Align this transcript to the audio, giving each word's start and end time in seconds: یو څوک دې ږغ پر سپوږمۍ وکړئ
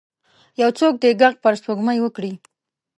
یو 0.61 0.69
څوک 0.79 0.93
دې 1.01 1.09
ږغ 1.19 1.33
پر 1.43 1.53
سپوږمۍ 1.59 1.97
وکړئ 2.01 2.33